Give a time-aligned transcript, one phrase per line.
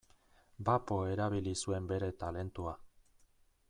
[0.69, 2.79] Bapo erabili zuen bere talentua.